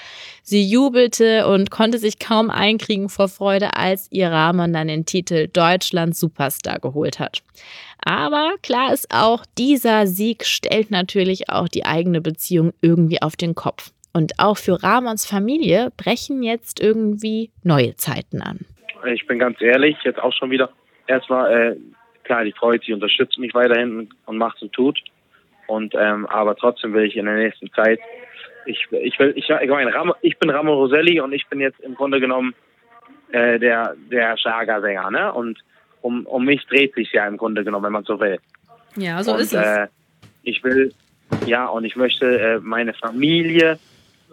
[0.41, 5.47] Sie jubelte und konnte sich kaum einkriegen vor Freude, als ihr Rahman dann den Titel
[5.47, 7.43] Deutschland Superstar geholt hat.
[8.03, 13.53] Aber klar ist auch, dieser Sieg stellt natürlich auch die eigene Beziehung irgendwie auf den
[13.53, 13.91] Kopf.
[14.11, 18.61] Und auch für Ramons Familie brechen jetzt irgendwie neue Zeiten an.
[19.13, 20.71] Ich bin ganz ehrlich, jetzt auch schon wieder
[21.05, 21.75] erstmal äh,
[22.27, 24.99] klar, die freut sich, unterstützt mich weiterhin und macht und tut.
[25.65, 27.99] Und ähm, aber trotzdem will ich in der nächsten Zeit,
[28.65, 31.79] ich, ich will, ich, ich meine, Ram, ich bin Ramon Roselli und ich bin jetzt
[31.79, 32.53] im Grunde genommen
[33.31, 35.33] äh, der der Schlagersänger, ne?
[35.33, 35.59] Und
[36.01, 38.39] um um mich dreht sich ja im Grunde genommen, wenn man so will.
[38.95, 39.65] Ja, so und, ist es.
[39.65, 39.87] Äh,
[40.43, 40.93] ich will,
[41.45, 43.77] ja, und ich möchte äh, meine Familie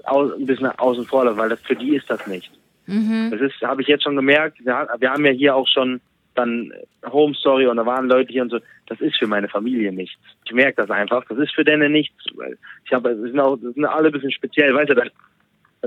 [0.05, 2.51] au, ein bisschen außen vor lassen, weil das für die ist das nicht.
[2.87, 3.31] Mhm.
[3.31, 4.59] Das ist, habe ich jetzt schon gemerkt.
[4.65, 6.01] Wir, wir haben ja hier auch schon
[6.35, 6.73] dann
[7.07, 8.59] Home Story und da waren Leute hier und so.
[8.87, 10.21] Das ist für meine Familie nichts.
[10.45, 11.25] Ich merke das einfach.
[11.29, 12.17] Das ist für denen nichts.
[12.85, 15.11] Ich habe, sind auch, das sind alle ein bisschen speziell, weißt du, dann,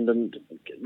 [0.06, 0.32] dann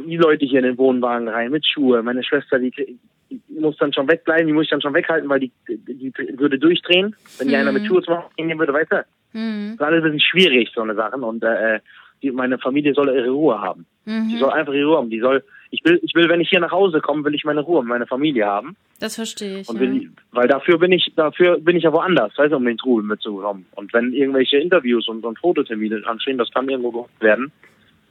[0.07, 2.01] die Leute hier in den Wohnwagen rein mit Schuhe.
[2.03, 5.39] Meine Schwester, die, die muss dann schon wegbleiben, die muss ich dann schon weghalten, weil
[5.39, 7.61] die, die, die würde durchdrehen, wenn die mhm.
[7.61, 9.05] einer mit Schuhe zu machen gehen würde, weißt du.
[9.33, 9.75] Mhm.
[9.77, 11.23] Das ist alles ein bisschen schwierig, so eine Sachen.
[11.23, 11.79] Und äh,
[12.21, 13.85] die, meine Familie soll ihre Ruhe haben.
[14.05, 14.29] Mhm.
[14.29, 15.09] Die soll einfach ihre Ruhe haben.
[15.09, 17.61] Die soll, ich will, ich will, wenn ich hier nach Hause komme, will ich meine
[17.61, 18.75] Ruhe, meine Familie haben.
[18.99, 19.69] Das verstehe ich.
[19.69, 20.09] Und will, ja.
[20.31, 23.65] weil dafür bin ich, dafür bin ich ja woanders, weißt du, um den Trubel mitzubekommen.
[23.75, 27.51] Und wenn irgendwelche Interviews und, und Fototermine anstehen, das kann irgendwo gemacht werden.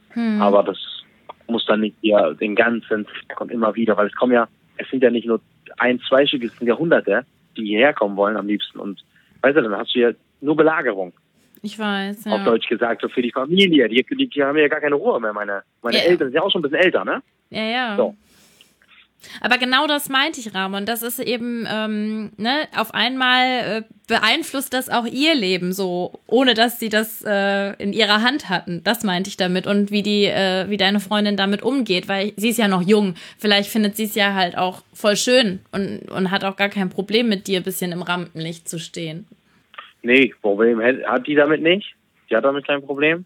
[0.09, 0.41] Hm.
[0.41, 0.77] Aber das
[1.47, 4.47] muss dann nicht ja den ganzen Tag und immer wieder, weil es kommen ja,
[4.77, 5.39] es sind ja nicht nur
[5.77, 8.79] ein, zwei Stück, es sind ja Hunderte, die hierher kommen wollen am liebsten.
[8.79, 9.03] Und
[9.41, 11.13] weißt du, dann hast du ja nur Belagerung.
[11.61, 12.33] Ich weiß, ja.
[12.33, 13.87] Auf Deutsch gesagt, so für die Familie.
[13.87, 15.31] Die, die, die haben ja gar keine Ruhe mehr.
[15.31, 16.03] Meine, meine ja.
[16.03, 17.21] Eltern sind ja auch schon ein bisschen älter, ne?
[17.51, 17.95] Ja, ja.
[17.97, 18.15] So.
[19.39, 20.85] Aber genau das meinte ich, Ramon.
[20.85, 26.53] Das ist eben, ähm, ne, auf einmal äh, beeinflusst das auch ihr Leben so, ohne
[26.53, 28.83] dass sie das äh, in ihrer Hand hatten.
[28.83, 29.67] Das meinte ich damit.
[29.67, 33.15] Und wie die, äh, wie deine Freundin damit umgeht, weil sie ist ja noch jung.
[33.37, 36.89] Vielleicht findet sie es ja halt auch voll schön und, und hat auch gar kein
[36.89, 39.27] Problem mit dir ein bisschen im Rampenlicht zu stehen.
[40.01, 41.95] Nee, Problem hat die damit nicht.
[42.29, 43.25] Die hat damit kein Problem.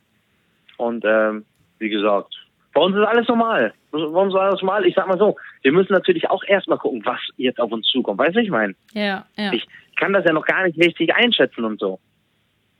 [0.78, 1.46] Und ähm,
[1.80, 2.36] wie gesagt,
[2.76, 3.74] bei uns ist alles normal.
[3.90, 4.86] Bei uns ist alles normal.
[4.86, 8.20] Ich sag mal so, wir müssen natürlich auch erstmal gucken, was jetzt auf uns zukommt.
[8.20, 8.76] Weißt du, ich meine?
[8.92, 9.54] Ja, ja.
[9.54, 12.00] Ich kann das ja noch gar nicht richtig einschätzen und so.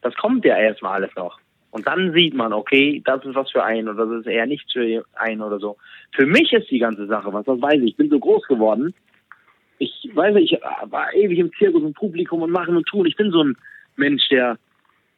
[0.02, 1.40] Das kommt ja erstmal alles noch.
[1.72, 4.74] Und dann sieht man, okay, das ist was für einen oder das ist eher nichts
[4.74, 5.78] für einen oder so.
[6.12, 7.92] Für mich ist die ganze Sache, was das weiß ich.
[7.92, 8.94] Ich bin so groß geworden.
[9.78, 10.60] Ich weiß nicht, ich
[10.92, 13.06] war ewig im Zirkus und Publikum und machen und tun.
[13.06, 13.56] Ich bin so ein
[13.96, 14.58] Mensch, der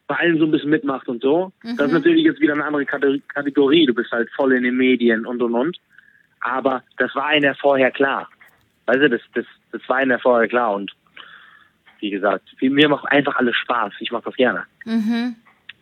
[0.08, 1.52] bei allem so ein bisschen mitmacht und so.
[1.63, 1.78] Mhm.
[1.78, 1.98] Das ist mhm.
[2.00, 3.86] natürlich jetzt wieder eine andere Kategorie.
[3.86, 5.78] Du bist halt voll in den Medien und und und.
[6.41, 8.30] Aber das war einer vorher klar.
[8.86, 10.91] Weißt du, das, das, das war einer vorher klar und
[12.00, 13.93] wie gesagt, mir macht einfach alles Spaß.
[14.00, 14.65] Ich mache das gerne.
[14.86, 15.36] Mhm.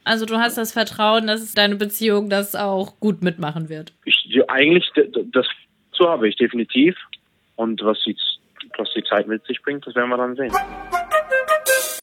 [0.05, 3.91] Also du hast das Vertrauen, dass deine Beziehung das auch gut mitmachen wird.
[4.05, 4.89] Ich, eigentlich,
[5.33, 5.47] das
[5.91, 6.95] so habe ich definitiv.
[7.55, 8.15] Und was die,
[8.77, 10.51] was die Zeit mit sich bringt, das werden wir dann sehen.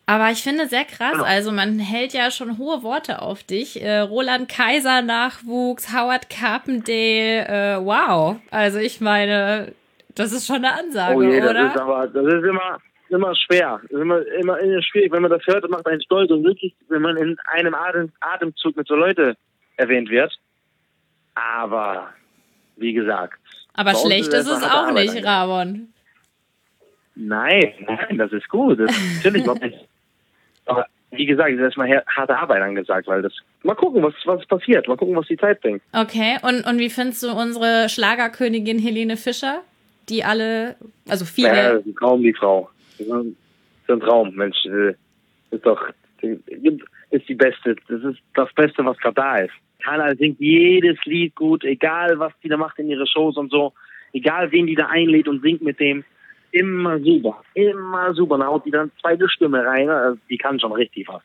[0.06, 1.24] Aber ich finde sehr krass, genau.
[1.24, 3.80] also man hält ja schon hohe Worte auf dich.
[3.82, 8.36] Äh, Roland Kaiser Nachwuchs, Howard Carpendale, äh, wow.
[8.50, 9.72] Also ich meine,
[10.14, 11.54] das ist schon eine Ansage, oh je, oder?
[11.54, 13.80] Das ist aber, das ist immer, immer schwer.
[13.82, 15.12] Das ist immer, immer, immer schwierig.
[15.12, 18.76] Wenn man das hört, macht einen stolz und wirklich, wenn man in einem Atem, Atemzug
[18.76, 19.36] mit so Leute
[19.76, 20.36] erwähnt wird.
[21.34, 22.08] Aber,
[22.76, 23.38] wie gesagt.
[23.74, 25.91] Aber schlecht ist, ist es auch nicht, Ramon.
[27.14, 28.80] Nein, nein, das ist gut.
[28.80, 29.46] Das ist natürlich
[30.66, 33.32] Aber wie gesagt, ist erstmal harte Arbeit angesagt, weil das.
[33.62, 34.88] Mal gucken, was, was passiert.
[34.88, 35.82] Mal gucken, was die Zeit bringt.
[35.92, 39.62] Okay, und, und wie findest du unsere Schlagerkönigin Helene Fischer?
[40.08, 40.76] Die alle,
[41.08, 41.54] also viele.
[41.54, 42.70] Ja, ein Traum, die Frau.
[42.98, 43.36] Das ist
[43.88, 44.64] ein Traum, Mensch.
[44.64, 44.94] Äh,
[45.50, 45.80] ist doch.
[46.20, 47.76] Ist die Beste.
[47.88, 49.52] Das ist das Beste, was gerade da ist.
[49.82, 53.72] Carla singt jedes Lied gut, egal was die da macht in ihre Shows und so.
[54.12, 56.04] Egal wen die da einlädt und singt mit dem
[56.52, 57.42] immer super.
[57.54, 58.38] Immer super.
[58.38, 59.90] Da haut die dann zweite Stimme rein.
[59.90, 61.22] Also die kann schon richtig was.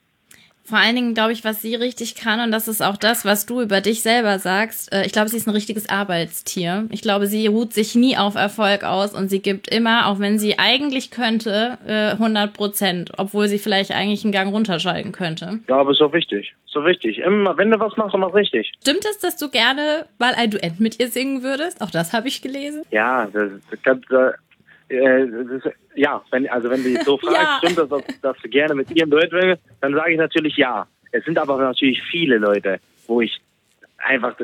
[0.67, 3.45] Vor allen Dingen glaube ich, was sie richtig kann, und das ist auch das, was
[3.45, 4.91] du über dich selber sagst.
[4.91, 6.89] Äh, ich glaube, sie ist ein richtiges Arbeitstier.
[6.91, 10.39] Ich glaube, sie ruht sich nie auf Erfolg aus und sie gibt immer, auch wenn
[10.39, 15.59] sie eigentlich könnte, 100 äh, Prozent, obwohl sie vielleicht eigentlich einen Gang runterschalten könnte.
[15.69, 16.53] Ja, aber ist so wichtig.
[16.65, 17.19] So wichtig.
[17.19, 18.73] Immer, wenn du was machst, dann mach richtig.
[18.81, 21.81] Stimmt es, dass du gerne mal ein Duett mit ihr singen würdest?
[21.81, 22.83] Auch das habe ich gelesen.
[22.91, 23.51] Ja, das,
[23.85, 24.33] das, das
[24.89, 27.59] äh, das, ja, wenn, also wenn du so fragst, ja.
[27.59, 27.89] stimmt das,
[28.21, 30.87] dass, du gerne mit ihr ein Duett willst, dann sage ich natürlich ja.
[31.11, 33.39] Es sind aber natürlich viele Leute, wo ich
[33.97, 34.35] einfach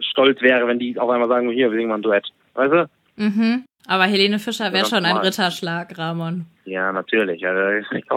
[0.00, 2.28] stolz wäre, wenn die auf einmal sagen, hier, wir singen mal ein Duett.
[2.54, 2.88] Weißt du?
[3.16, 3.64] Mhm.
[3.86, 6.46] Aber Helene Fischer wäre schon ein Ritterschlag, Ramon.
[6.64, 7.44] Ja, natürlich.
[7.46, 7.86] Also,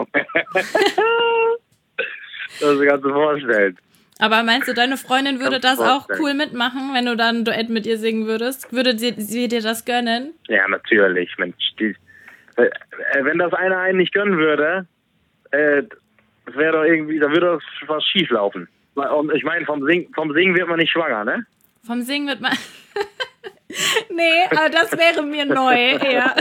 [2.60, 3.76] das kannst du vorstellen.
[4.24, 7.68] Aber meinst du, deine Freundin würde das auch cool mitmachen, wenn du dann ein Duett
[7.68, 8.72] mit ihr singen würdest?
[8.72, 10.32] Würde sie, sie dir das gönnen?
[10.48, 11.36] Ja, natürlich.
[11.36, 11.94] Mensch, die,
[12.56, 12.70] äh,
[13.20, 14.86] wenn das einer einen nicht gönnen würde,
[15.50, 15.82] äh,
[16.46, 18.66] das wäre doch irgendwie, da würde doch was schief laufen.
[18.94, 21.44] Und ich meine, vom, Sing, vom Singen wird man nicht schwanger, ne?
[21.86, 22.52] Vom Singen wird man.
[24.08, 26.34] nee, aber das wäre mir neu, ja.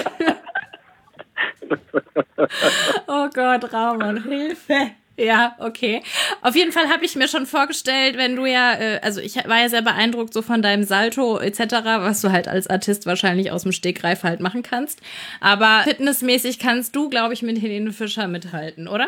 [3.07, 4.91] oh Gott, Ramon, Hilfe.
[5.15, 6.01] Ja, okay.
[6.41, 9.59] Auf jeden Fall habe ich mir schon vorgestellt, wenn du ja, äh, also ich war
[9.59, 11.59] ja sehr beeindruckt so von deinem Salto etc.,
[11.99, 15.03] was du halt als Artist wahrscheinlich aus dem Stegreif halt machen kannst.
[15.39, 19.07] Aber fitnessmäßig kannst du, glaube ich, mit Helene Fischer mithalten, oder?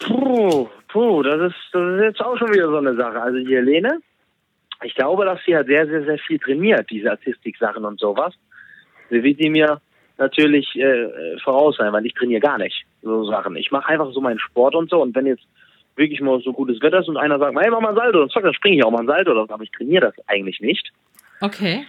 [0.00, 3.22] Puh, puh, das ist, das ist jetzt auch schon wieder so eine Sache.
[3.22, 4.00] Also die Helene,
[4.82, 8.34] ich glaube, dass sie ja sehr, sehr, sehr viel trainiert, diese Artistik-Sachen und sowas.
[9.08, 9.80] Sie wird die mir
[10.18, 13.56] natürlich äh, voraus sein, weil ich trainiere gar nicht so Sachen.
[13.56, 15.44] Ich mache einfach so meinen Sport und so und wenn jetzt
[15.96, 18.32] wirklich mal so gutes Wetter ist und einer sagt, hey, mach mal ein Salto, und
[18.32, 20.92] zack, dann springe ich auch mal ein Salto, aber ich trainiere das eigentlich nicht.
[21.40, 21.84] Okay.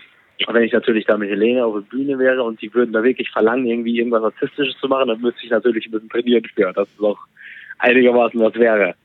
[0.48, 3.04] Und wenn ich natürlich da mit Helene auf der Bühne wäre und die würden da
[3.04, 6.72] wirklich verlangen, irgendwie irgendwas Artistisches zu machen, dann müsste ich natürlich ein bisschen trainieren für,
[6.72, 7.20] dass es auch
[7.80, 8.96] einigermaßen was wäre.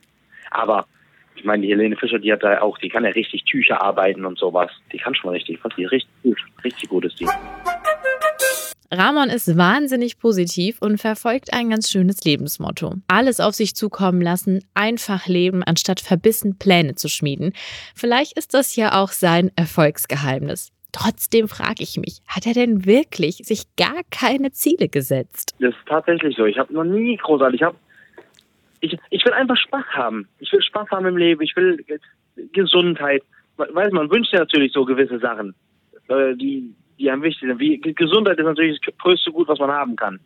[0.51, 0.87] Aber
[1.35, 4.25] ich meine, die Helene Fischer, die hat da auch, die kann ja richtig Tücher arbeiten
[4.25, 4.71] und sowas.
[4.93, 7.27] Die kann schon mal richtig, die richtig gut, richtig gut ist die.
[8.91, 12.95] Ramon ist wahnsinnig positiv und verfolgt ein ganz schönes Lebensmotto.
[13.09, 17.53] Alles auf sich zukommen lassen, einfach leben, anstatt verbissen Pläne zu schmieden.
[17.95, 20.71] Vielleicht ist das ja auch sein Erfolgsgeheimnis.
[20.93, 25.55] Trotzdem frage ich mich, hat er denn wirklich sich gar keine Ziele gesetzt?
[25.59, 26.45] Das ist tatsächlich so.
[26.45, 27.77] Ich habe noch nie großartig, ich habe
[28.81, 30.29] ich, ich will einfach Spaß haben.
[30.39, 31.41] Ich will Spaß haben im Leben.
[31.43, 31.85] Ich will
[32.53, 33.23] Gesundheit.
[33.57, 35.55] Weiß man wünscht ja natürlich so gewisse Sachen,
[36.09, 37.97] äh, die die am wichtigsten sind.
[37.97, 40.21] Gesundheit ist natürlich das größte Gut, was man haben kann.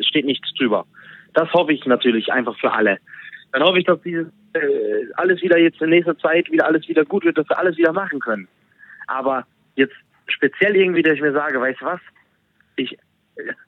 [0.00, 0.86] Steht nichts drüber.
[1.34, 2.98] Das hoffe ich natürlich einfach für alle.
[3.52, 7.04] Dann hoffe ich, dass dieses äh, alles wieder jetzt in nächster Zeit wieder alles wieder
[7.04, 8.48] gut wird, dass wir alles wieder machen können.
[9.06, 9.94] Aber jetzt
[10.26, 12.00] speziell irgendwie, dass ich mir sage, weißt du was?
[12.76, 12.96] Ich,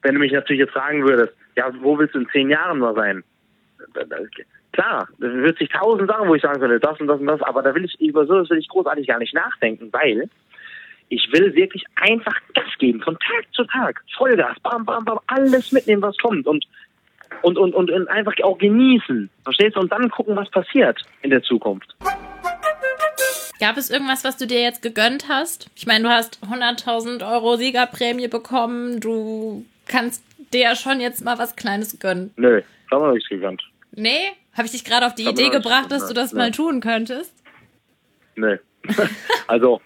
[0.02, 2.94] wenn du mich natürlich jetzt fragen würdest, ja, wo willst du in zehn Jahren mal
[2.94, 3.22] sein?
[4.72, 7.42] Klar, da wird sich tausend Sachen, wo ich sagen würde, das und das und das,
[7.42, 10.28] aber da will ich über so, das will ich großartig gar nicht nachdenken, weil
[11.14, 14.02] ich will wirklich einfach Gas geben, von Tag zu Tag.
[14.16, 16.66] Vollgas, bam, bam, bam, alles mitnehmen, was kommt und,
[17.42, 19.30] und, und, und, einfach auch genießen.
[19.44, 19.80] Verstehst du?
[19.80, 21.94] Und dann gucken, was passiert in der Zukunft.
[23.60, 25.70] Gab es irgendwas, was du dir jetzt gegönnt hast?
[25.76, 28.98] Ich meine, du hast 100.000 Euro Siegerprämie bekommen.
[29.00, 32.32] Du kannst dir ja schon jetzt mal was Kleines gönnen.
[32.36, 33.62] Nö, hab mir nichts gegönnt.
[33.92, 34.32] Nee?
[34.54, 36.38] Habe ich dich gerade auf die hab Idee gebracht, dass du das ja.
[36.38, 37.32] mal tun könntest?
[38.34, 38.58] Nee.
[39.46, 39.80] also,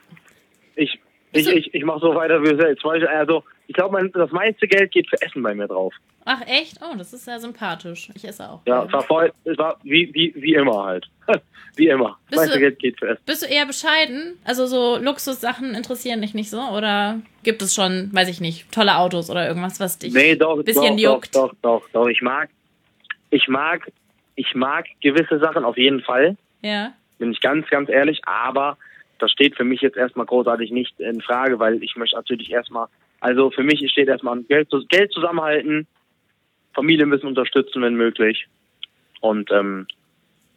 [1.33, 2.85] ich, ich, ich, mache so weiter wie selbst.
[2.85, 5.95] Also, ich glaube, das meiste Geld geht für Essen bei mir drauf.
[6.25, 6.79] Ach echt?
[6.83, 8.11] Oh, das ist sehr sympathisch.
[8.15, 8.61] Ich esse auch.
[8.67, 11.07] Ja, es war, voll, es war wie, wie, wie immer halt.
[11.77, 12.19] wie immer.
[12.29, 13.23] Das meiste du, Geld geht für Essen.
[13.25, 14.39] Bist du eher bescheiden?
[14.45, 16.61] Also so Luxussachen interessieren dich nicht so?
[16.61, 20.59] Oder gibt es schon, weiß ich nicht, tolle Autos oder irgendwas, was dich nee, doch,
[20.59, 21.35] ein bisschen doch, juckt?
[21.35, 22.09] Doch, doch, doch, doch.
[22.09, 22.51] Ich mag,
[23.31, 23.91] ich mag,
[24.35, 26.37] ich mag gewisse Sachen auf jeden Fall.
[26.61, 26.93] Ja.
[27.19, 28.21] Bin ich ganz, ganz ehrlich.
[28.27, 28.77] Aber
[29.19, 32.87] das steht für mich jetzt erstmal großartig nicht in Frage, weil ich möchte natürlich erstmal,
[33.21, 35.87] also für mich steht erstmal Geld, Geld zusammenhalten,
[36.75, 38.47] Familie müssen unterstützen, wenn möglich.
[39.21, 39.87] Und ähm,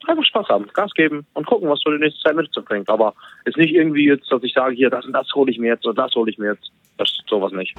[0.07, 2.87] einfach Spaß haben, Gas geben und gucken, was für die nächste Zeit mitzubringen.
[2.87, 3.13] Aber
[3.45, 5.85] ist nicht irgendwie jetzt, dass ich sage, hier, das und das hole ich mir jetzt
[5.85, 6.71] oder das hole ich mir jetzt.
[6.97, 7.75] Das ist sowas nicht.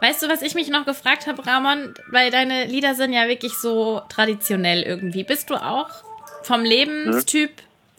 [0.00, 1.92] Weißt du, was ich mich noch gefragt habe, Ramon?
[2.10, 5.24] Weil deine Lieder sind ja wirklich so traditionell irgendwie.
[5.24, 5.90] Bist du auch
[6.44, 7.50] vom Lebenstyp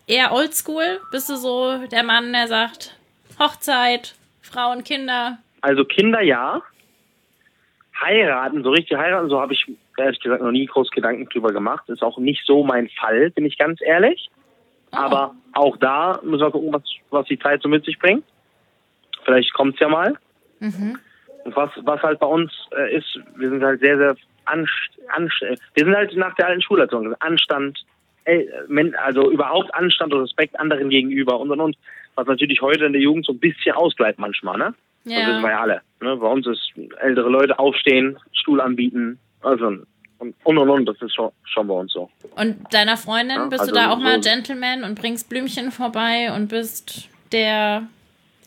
[0.10, 1.00] eher oldschool?
[1.12, 2.98] Bist du so der Mann, der sagt,
[3.40, 5.38] Hochzeit, Frauen, Kinder?
[5.62, 6.62] Also Kinder ja.
[8.02, 9.66] Heiraten, so richtig heiraten, so habe ich
[9.98, 11.88] ehrlich gesagt noch nie groß Gedanken drüber gemacht.
[11.90, 14.30] Ist auch nicht so mein Fall, bin ich ganz ehrlich.
[14.92, 14.98] Oh.
[14.98, 18.24] Aber auch da müssen wir gucken, was, was die Zeit so mit sich bringt.
[19.26, 20.18] Vielleicht kommt's ja mal.
[20.60, 20.98] Mhm.
[21.44, 24.72] Und was, was halt bei uns äh, ist, wir sind halt sehr, sehr anst,
[25.10, 27.14] anst, wir sind halt nach der alten Schulerziehung.
[27.20, 27.80] Anstand,
[29.04, 31.78] also überhaupt Anstand und Respekt anderen gegenüber und und und.
[32.16, 34.74] Was natürlich heute in der Jugend so ein bisschen ausbleibt manchmal, ne?
[35.06, 35.50] Das wissen wir Ja.
[35.50, 35.82] ja alle.
[36.02, 36.18] Ne?
[36.18, 39.86] Bei uns ist ältere Leute aufstehen, Stuhl anbieten, also und
[40.44, 40.86] und und, und.
[40.86, 42.10] das ist schon, schon bei uns so.
[42.36, 46.34] Und deiner Freundin, Ja, bist also du da auch mal Gentleman und bringst Blümchen vorbei
[46.36, 47.88] und bist der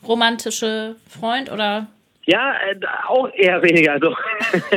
[0.07, 1.87] romantische Freund oder?
[2.27, 3.93] Ja, äh, auch eher weniger.
[3.95, 4.15] Also,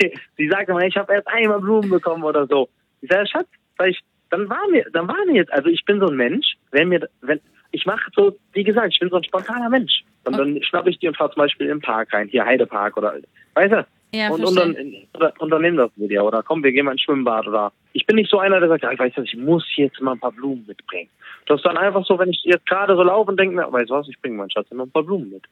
[0.00, 2.68] sie, sie sagte mal, ich habe erst einmal Blumen bekommen oder so.
[3.00, 4.00] Ich sage, Schatz, sag ich,
[4.32, 7.06] dann war mir, dann war mir jetzt, also ich bin so ein Mensch, wenn mir,
[7.20, 7.38] wenn
[7.70, 10.02] ich mache so, wie gesagt, ich bin so ein spontaner Mensch.
[10.24, 13.14] Und dann schnapp ich die und fahr zum Beispiel im Park rein, hier Heidepark oder,
[13.54, 13.86] weißt du?
[14.14, 14.76] Ja, und, und, dann,
[15.14, 18.16] oder, unternehmen das mit dir oder komm, wir gehen mal ins Schwimmbad oder ich bin
[18.16, 20.32] nicht so einer, der sagt, ja, ich weiß nicht, ich muss jetzt mal ein paar
[20.32, 21.08] Blumen mitbringen.
[21.46, 23.90] Das ist dann einfach so, wenn ich jetzt gerade so laufe und denke mir, weißt
[23.90, 25.44] du was, ich bringe meinen Schatz immer ein paar Blumen mit.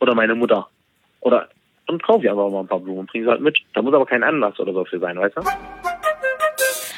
[0.00, 0.68] Oder meine Mutter.
[1.20, 1.48] Oder
[1.86, 3.58] dann kaufe ich einfach mal ein paar Blumen und bringe sie halt mit.
[3.74, 5.91] Da muss aber kein Anlass oder so für sein, weißt du?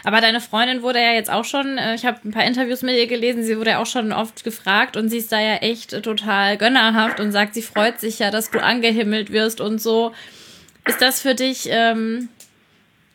[0.05, 2.95] Aber deine Freundin wurde ja jetzt auch schon, äh, ich habe ein paar Interviews mit
[2.97, 6.03] ihr gelesen, sie wurde ja auch schon oft gefragt und sie ist da ja echt
[6.03, 10.13] total gönnerhaft und sagt, sie freut sich ja, dass du angehimmelt wirst und so.
[10.87, 12.29] Ist das für dich, ähm,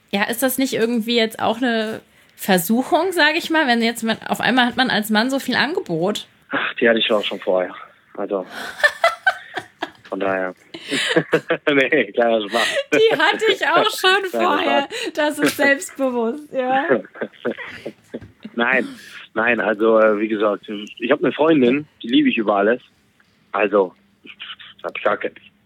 [0.09, 2.01] ja, ist das nicht irgendwie jetzt auch eine
[2.35, 5.55] Versuchung, sage ich mal, wenn jetzt man, auf einmal hat man als Mann so viel
[5.55, 6.25] Angebot?
[6.49, 7.75] Ach, die hatte ich auch schon vorher.
[8.17, 8.45] Also.
[10.09, 10.55] Von daher.
[11.71, 12.67] nee, kleiner Spaß.
[12.93, 14.89] Die hatte ich auch schon vorher.
[15.13, 17.01] Das ist selbstbewusst, ja.
[18.55, 18.87] Nein,
[19.35, 20.67] nein, also äh, wie gesagt,
[20.97, 22.81] ich habe eine Freundin, die liebe ich über alles.
[23.51, 23.93] Also,
[24.81, 25.19] da habe ich gar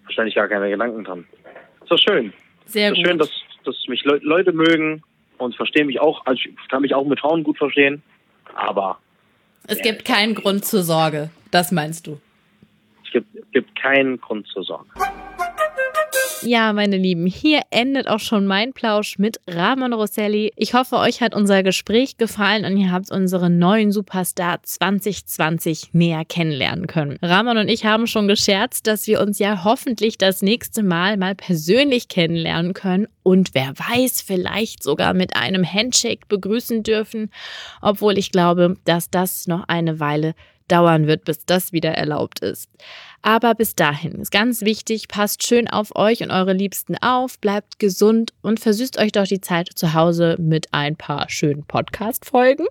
[0.03, 1.25] wahrscheinlich gar keine Gedanken dran.
[1.81, 2.33] Ist doch schön.
[2.65, 3.21] Sehr ist doch schön, gut.
[3.21, 5.03] dass, dass mich Leu Leute mögen
[5.37, 6.25] und verstehen mich auch.
[6.25, 8.03] Also ich kann mich auch mit Frauen gut verstehen.
[8.55, 8.99] Aber
[9.67, 11.29] Es gibt keinen Grund zur Sorge.
[11.49, 12.19] Das meinst du?
[13.13, 14.89] Gibt, gibt keinen Grund zur Sorge.
[16.45, 20.51] Ja, meine Lieben, hier endet auch schon mein Plausch mit Ramon Rosselli.
[20.57, 26.25] Ich hoffe, euch hat unser Gespräch gefallen und ihr habt unseren neuen Superstar 2020 näher
[26.25, 27.17] kennenlernen können.
[27.21, 31.33] Ramon und ich haben schon gescherzt, dass wir uns ja hoffentlich das nächste Mal mal
[31.33, 37.31] persönlich kennenlernen können und wer weiß, vielleicht sogar mit einem Handshake begrüßen dürfen,
[37.81, 40.35] obwohl ich glaube, dass das noch eine Weile
[40.67, 42.69] dauern wird, bis das wieder erlaubt ist.
[43.25, 47.79] Aber bis dahin ist ganz wichtig, passt schön auf euch und eure Liebsten auf, bleibt
[47.79, 52.65] gesund und versüßt euch doch die Zeit zu Hause mit ein paar schönen Podcast-Folgen.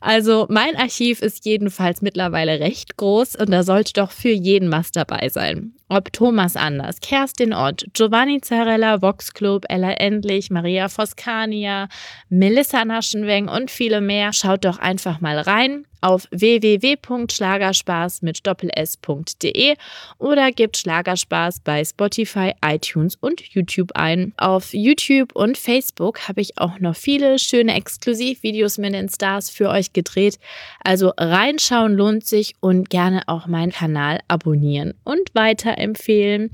[0.00, 4.92] Also mein Archiv ist jedenfalls mittlerweile recht groß und da sollte doch für jeden was
[4.92, 5.74] dabei sein.
[5.90, 11.88] Ob Thomas Anders, Kerstin Ott, Giovanni Zarella, Vox Club, Ella Endlich, Maria Foscania,
[12.30, 14.32] Melissa Naschenweng und viele mehr.
[14.32, 19.76] Schaut doch einfach mal rein auf www.schlagerspaß mit doppels.de
[20.18, 24.32] oder gebt Schlagerspaß bei Spotify, iTunes und YouTube ein.
[24.36, 29.68] Auf YouTube und Facebook habe ich auch noch viele schöne Exklusivvideos mit den Stars für
[29.68, 30.38] euch gedreht.
[30.82, 36.50] Also reinschauen lohnt sich und gerne auch meinen Kanal abonnieren und weiterempfehlen.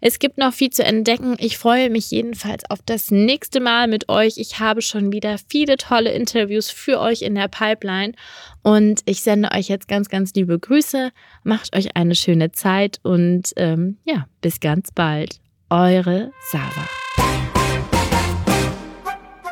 [0.00, 1.36] Es gibt noch viel zu entdecken.
[1.38, 4.38] Ich freue mich jedenfalls auf das nächste Mal mit euch.
[4.38, 8.12] Ich habe schon wieder viele tolle Interviews für euch in der Pipeline
[8.62, 11.10] und ich sende euch jetzt ganz, ganz liebe Grüße.
[11.44, 15.40] Macht euch eine schöne Zeit und ähm, ja, bis ganz bald.
[15.70, 16.88] Eure Sarah.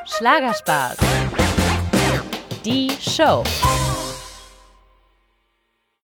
[0.06, 0.96] Schlagerspaß.
[2.64, 3.42] Die Show.